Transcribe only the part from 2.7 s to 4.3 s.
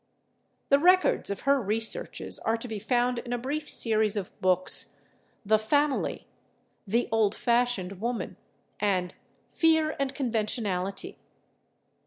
found in a brief series